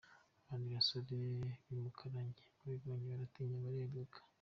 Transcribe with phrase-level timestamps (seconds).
[0.43, 1.13] Abandi basore
[1.63, 4.17] b’I Mukarange babibonye baratinya bareguka.